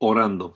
Orando. 0.00 0.54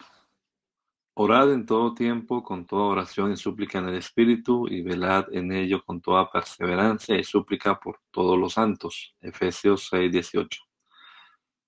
Orad 1.15 1.53
en 1.53 1.67
todo 1.67 1.95
tiempo 1.95 2.45
con 2.45 2.65
toda 2.65 2.85
oración 2.85 3.33
y 3.33 3.37
súplica 3.37 3.81
en 3.81 3.89
el 3.89 3.97
Espíritu 3.97 4.69
y 4.69 4.83
velad 4.83 5.35
en 5.35 5.51
ello 5.51 5.85
con 5.85 6.01
toda 6.01 6.31
perseverancia 6.31 7.19
y 7.19 7.25
súplica 7.25 7.81
por 7.81 7.99
todos 8.13 8.39
los 8.39 8.53
santos. 8.53 9.17
Efesios 9.21 9.89
6:18. 9.93 10.61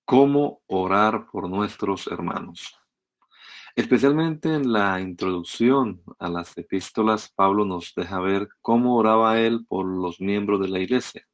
¿Cómo 0.05 0.61
orar 0.67 1.25
por 1.29 1.49
nuestros 1.49 2.07
hermanos? 2.07 2.79
Especialmente 3.75 4.53
en 4.53 4.71
la 4.71 5.01
introducción 5.01 6.01
a 6.17 6.29
las 6.29 6.57
epístolas, 6.57 7.29
Pablo 7.35 7.65
nos 7.65 7.93
deja 7.93 8.21
ver 8.21 8.47
cómo 8.61 8.95
oraba 8.95 9.41
él 9.41 9.65
por 9.67 9.85
los 9.85 10.21
miembros 10.21 10.61
de 10.61 10.69
la 10.69 10.79
iglesia. 10.79 11.27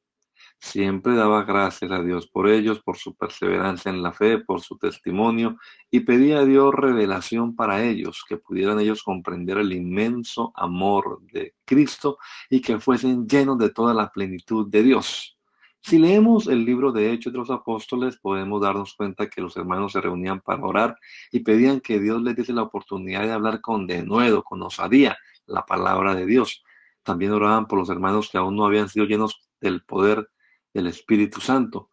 Siempre 0.64 1.16
daba 1.16 1.44
gracias 1.44 1.92
a 1.92 2.04
Dios 2.04 2.28
por 2.28 2.48
ellos, 2.48 2.82
por 2.82 2.96
su 2.96 3.16
perseverancia 3.16 3.90
en 3.90 4.04
la 4.04 4.14
fe, 4.14 4.38
por 4.38 4.62
su 4.62 4.78
testimonio, 4.78 5.58
y 5.90 6.02
pedía 6.02 6.40
a 6.40 6.46
Dios 6.46 6.72
revelación 6.74 7.56
para 7.56 7.84
ellos, 7.84 8.24
que 8.30 8.38
pudieran 8.38 8.80
ellos 8.80 9.02
comprender 9.02 9.58
el 9.58 9.74
inmenso 9.74 10.54
amor 10.56 11.20
de 11.34 11.56
Cristo 11.66 12.20
y 12.48 12.62
que 12.62 12.80
fuesen 12.80 13.28
llenos 13.28 13.58
de 13.58 13.72
toda 13.72 13.96
la 13.96 14.12
plenitud 14.12 14.70
de 14.70 14.84
Dios. 14.84 15.36
Si 15.82 15.98
leemos 15.98 16.46
el 16.46 16.64
libro 16.64 16.92
de 16.92 17.12
Hechos 17.12 17.34
de 17.34 17.40
los 17.40 17.50
Apóstoles, 17.50 18.20
podemos 18.20 18.62
darnos 18.62 18.94
cuenta 18.94 19.28
que 19.28 19.42
los 19.42 19.58
hermanos 19.58 19.94
se 19.94 20.00
reunían 20.00 20.42
para 20.42 20.64
orar 20.64 20.96
y 21.32 21.40
pedían 21.40 21.82
que 21.82 22.00
Dios 22.00 22.22
les 22.22 22.36
diese 22.36 22.54
la 22.54 22.62
oportunidad 22.62 23.24
de 23.24 23.32
hablar 23.32 23.62
con 23.62 23.88
denuedo, 23.88 24.44
con 24.44 24.62
osadía, 24.62 25.18
la 25.48 25.66
palabra 25.66 26.14
de 26.14 26.28
Dios. 26.28 26.64
También 27.02 27.32
oraban 27.32 27.66
por 27.66 27.80
los 27.80 27.90
hermanos 27.90 28.30
que 28.30 28.38
aún 28.38 28.56
no 28.56 28.66
habían 28.66 28.90
sido 28.90 29.08
llenos 29.08 29.42
del 29.60 29.82
poder 29.84 30.30
del 30.74 30.88
Espíritu 30.88 31.42
Santo. 31.42 31.90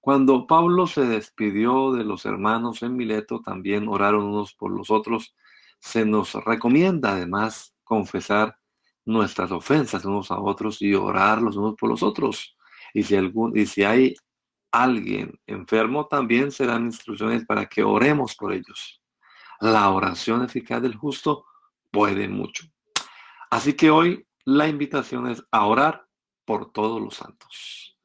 Cuando 0.00 0.46
Pablo 0.46 0.86
se 0.86 1.06
despidió 1.06 1.92
de 1.92 2.04
los 2.04 2.26
hermanos 2.26 2.82
en 2.82 2.96
Mileto, 2.96 3.40
también 3.40 3.88
oraron 3.88 4.24
unos 4.24 4.54
por 4.54 4.72
los 4.72 4.90
otros. 4.90 5.34
Se 5.78 6.04
nos 6.04 6.34
recomienda 6.34 7.12
además 7.12 7.74
confesar 7.84 8.58
nuestras 9.04 9.52
ofensas 9.52 10.04
unos 10.04 10.30
a 10.30 10.40
otros 10.40 10.80
y 10.82 10.94
orar 10.94 11.40
los 11.40 11.56
unos 11.56 11.74
por 11.76 11.88
los 11.88 12.02
otros. 12.02 12.56
Y 12.94 13.04
si, 13.04 13.16
algún, 13.16 13.56
y 13.56 13.66
si 13.66 13.84
hay 13.84 14.14
alguien 14.72 15.38
enfermo, 15.46 16.06
también 16.06 16.50
serán 16.50 16.86
instrucciones 16.86 17.44
para 17.46 17.66
que 17.66 17.84
oremos 17.84 18.34
por 18.34 18.52
ellos. 18.52 19.00
La 19.60 19.90
oración 19.90 20.44
eficaz 20.44 20.82
del 20.82 20.96
justo 20.96 21.44
puede 21.90 22.28
mucho. 22.28 22.66
Así 23.50 23.74
que 23.74 23.90
hoy 23.90 24.26
la 24.44 24.66
invitación 24.66 25.28
es 25.28 25.44
a 25.52 25.66
orar 25.66 26.06
por 26.44 26.72
todos 26.72 27.00
los 27.00 27.14
santos. 27.14 27.96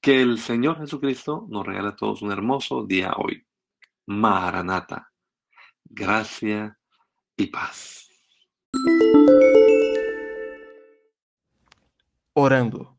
Que 0.00 0.22
el 0.22 0.38
Señor 0.38 0.78
Jesucristo 0.78 1.46
nos 1.50 1.66
regale 1.66 1.88
a 1.88 1.96
todos 1.96 2.22
un 2.22 2.30
hermoso 2.30 2.86
día 2.86 3.12
hoy. 3.16 3.44
Maranata. 4.06 5.12
Gracia 5.84 6.78
y 7.36 7.46
paz. 7.48 8.08
Orando. 12.32 12.96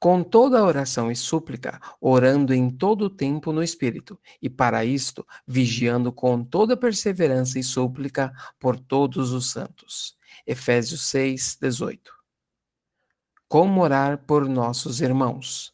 Com 0.00 0.22
toda 0.24 0.64
oração 0.64 1.10
e 1.10 1.16
súplica, 1.16 1.80
orando 2.00 2.52
em 2.52 2.70
todo 2.70 3.10
tempo 3.10 3.52
no 3.52 3.62
Espírito, 3.62 4.20
e 4.40 4.48
para 4.48 4.84
isto, 4.84 5.26
vigiando 5.46 6.12
com 6.12 6.44
toda 6.44 6.76
perseverança 6.76 7.58
e 7.58 7.62
súplica 7.62 8.32
por 8.58 8.78
todos 8.78 9.32
os 9.32 9.50
santos. 9.50 10.16
Efésios 10.46 11.02
6, 11.02 11.58
18 11.60 12.18
como 13.48 13.82
orar 13.82 14.26
por 14.26 14.46
nossos 14.46 15.00
irmãos. 15.00 15.72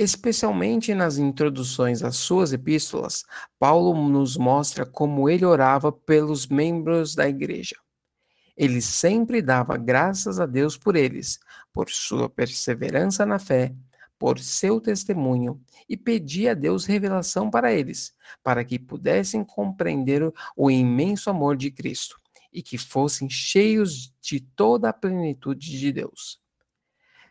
Especialmente 0.00 0.94
nas 0.94 1.18
introduções 1.18 2.04
às 2.04 2.14
suas 2.14 2.52
epístolas, 2.52 3.24
Paulo 3.58 4.08
nos 4.08 4.36
mostra 4.36 4.86
como 4.86 5.28
ele 5.28 5.44
orava 5.44 5.90
pelos 5.90 6.46
membros 6.46 7.16
da 7.16 7.28
igreja. 7.28 7.74
Ele 8.56 8.80
sempre 8.80 9.42
dava 9.42 9.76
graças 9.76 10.38
a 10.38 10.46
Deus 10.46 10.78
por 10.78 10.94
eles, 10.94 11.40
por 11.72 11.90
sua 11.90 12.30
perseverança 12.30 13.26
na 13.26 13.40
fé, 13.40 13.74
por 14.16 14.38
seu 14.38 14.80
testemunho 14.80 15.60
e 15.88 15.96
pedia 15.96 16.52
a 16.52 16.54
Deus 16.54 16.84
revelação 16.84 17.50
para 17.50 17.72
eles, 17.72 18.14
para 18.40 18.64
que 18.64 18.78
pudessem 18.78 19.42
compreender 19.42 20.32
o 20.56 20.70
imenso 20.70 21.28
amor 21.28 21.56
de 21.56 21.72
Cristo 21.72 22.20
e 22.52 22.62
que 22.62 22.78
fossem 22.78 23.28
cheios 23.28 24.14
de 24.22 24.38
toda 24.38 24.90
a 24.90 24.92
plenitude 24.92 25.76
de 25.76 25.90
Deus. 25.90 26.40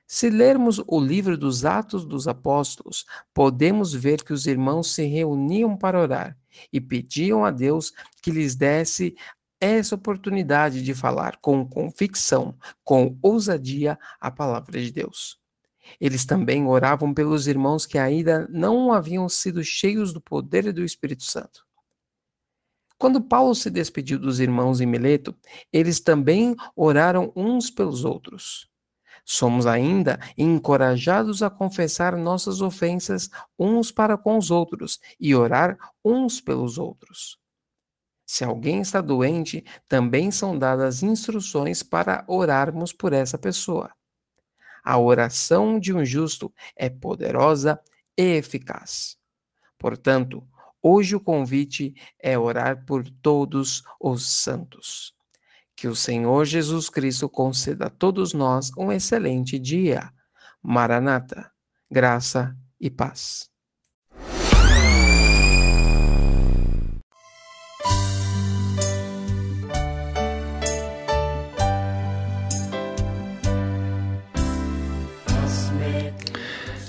Se 0.09 0.29
lermos 0.29 0.81
o 0.87 1.01
livro 1.01 1.37
dos 1.37 1.65
Atos 1.65 2.05
dos 2.05 2.29
Apóstolos, 2.29 3.05
podemos 3.33 3.93
ver 3.93 4.23
que 4.23 4.31
os 4.31 4.47
irmãos 4.47 4.93
se 4.93 5.05
reuniam 5.05 5.75
para 5.75 5.99
orar 5.99 6.37
e 6.71 6.79
pediam 6.79 7.43
a 7.43 7.51
Deus 7.51 7.91
que 8.21 8.31
lhes 8.31 8.55
desse 8.55 9.13
essa 9.59 9.95
oportunidade 9.95 10.81
de 10.81 10.93
falar 10.93 11.37
com 11.41 11.67
convicção, 11.67 12.57
com 12.85 13.17
ousadia, 13.21 13.99
a 14.17 14.31
palavra 14.31 14.81
de 14.81 14.93
Deus. 14.93 15.37
Eles 15.99 16.25
também 16.25 16.65
oravam 16.65 17.13
pelos 17.13 17.45
irmãos 17.45 17.85
que 17.85 17.97
ainda 17.97 18.47
não 18.49 18.93
haviam 18.93 19.27
sido 19.27 19.61
cheios 19.61 20.13
do 20.13 20.21
poder 20.21 20.71
do 20.71 20.85
Espírito 20.85 21.23
Santo. 21.23 21.65
Quando 22.97 23.21
Paulo 23.21 23.53
se 23.53 23.69
despediu 23.69 24.17
dos 24.17 24.39
irmãos 24.39 24.79
em 24.79 24.85
Mileto, 24.85 25.35
eles 25.71 25.99
também 25.99 26.55
oraram 26.75 27.31
uns 27.35 27.69
pelos 27.69 28.05
outros. 28.05 28.69
Somos 29.29 29.65
ainda 29.65 30.17
encorajados 30.37 31.43
a 31.43 31.49
confessar 31.49 32.15
nossas 32.15 32.61
ofensas 32.61 33.29
uns 33.59 33.91
para 33.91 34.17
com 34.17 34.37
os 34.37 34.49
outros 34.49 35.01
e 35.19 35.35
orar 35.35 35.77
uns 36.03 36.39
pelos 36.39 36.77
outros. 36.77 37.37
Se 38.25 38.45
alguém 38.45 38.79
está 38.79 39.01
doente, 39.01 39.65
também 39.85 40.31
são 40.31 40.57
dadas 40.57 41.03
instruções 41.03 41.83
para 41.83 42.23
orarmos 42.25 42.93
por 42.93 43.11
essa 43.11 43.37
pessoa. 43.37 43.91
A 44.81 44.97
oração 44.97 45.77
de 45.77 45.93
um 45.93 46.05
justo 46.05 46.53
é 46.73 46.89
poderosa 46.89 47.77
e 48.17 48.37
eficaz. 48.37 49.17
Portanto, 49.77 50.41
Hoje 50.81 51.17
o 51.17 51.19
convite 51.19 51.93
é 52.17 52.39
orar 52.39 52.85
por 52.85 53.03
todos 53.09 53.83
os 53.99 54.29
santos. 54.29 55.13
Que 55.77 55.87
o 55.87 55.95
Senhor 55.95 56.43
Jesus 56.43 56.89
Cristo 56.89 57.29
conceda 57.29 57.85
a 57.85 57.89
todos 57.89 58.33
nós 58.33 58.71
um 58.75 58.91
excelente 58.91 59.59
dia. 59.59 60.09
Maranata, 60.61 61.51
graça 61.89 62.57
e 62.81 62.89
paz. 62.89 63.47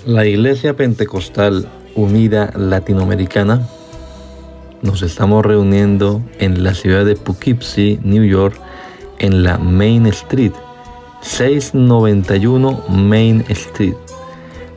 La 0.07 0.27
Iglesia 0.27 0.73
Pentecostal 0.73 1.53
Unida 1.95 2.51
Latinoamericana 2.57 3.69
nos 4.83 5.03
estamos 5.03 5.45
reuniendo 5.45 6.23
en 6.39 6.63
la 6.63 6.75
ciudad 6.75 7.05
de 7.05 7.17
Poughkeepsie, 7.17 7.99
New 8.03 8.25
York, 8.25 8.59
en 9.19 9.43
la 9.43 9.59
Main 9.59 10.07
Street, 10.07 10.53
691 11.23 12.85
Main 12.89 13.45
Street. 13.49 13.97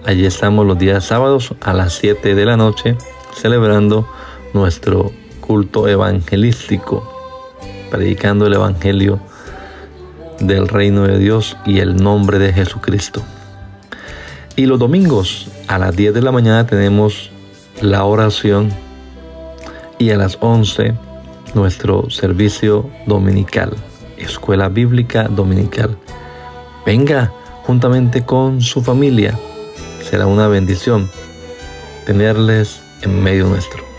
Allí 0.05 0.25
estamos 0.25 0.65
los 0.65 0.79
días 0.79 1.05
sábados 1.05 1.53
a 1.61 1.73
las 1.73 1.93
7 1.93 2.33
de 2.33 2.45
la 2.45 2.57
noche 2.57 2.97
celebrando 3.35 4.07
nuestro 4.53 5.11
culto 5.39 5.87
evangelístico, 5.87 7.07
predicando 7.89 8.47
el 8.47 8.53
Evangelio 8.53 9.19
del 10.39 10.67
reino 10.67 11.03
de 11.03 11.19
Dios 11.19 11.57
y 11.65 11.79
el 11.79 11.97
nombre 11.97 12.39
de 12.39 12.51
Jesucristo. 12.51 13.21
Y 14.55 14.65
los 14.65 14.79
domingos 14.79 15.49
a 15.67 15.77
las 15.77 15.95
10 15.95 16.13
de 16.15 16.21
la 16.21 16.31
mañana 16.31 16.65
tenemos 16.65 17.31
la 17.81 18.03
oración 18.03 18.71
y 20.01 20.09
a 20.09 20.17
las 20.17 20.35
11 20.41 20.95
nuestro 21.53 22.09
servicio 22.09 22.89
dominical, 23.05 23.71
escuela 24.17 24.67
bíblica 24.67 25.27
dominical. 25.27 25.95
Venga 26.87 27.31
juntamente 27.67 28.25
con 28.25 28.61
su 28.61 28.81
familia, 28.81 29.37
será 30.03 30.25
una 30.25 30.47
bendición 30.47 31.07
tenerles 32.05 32.81
en 33.03 33.21
medio 33.21 33.45
nuestro. 33.45 33.90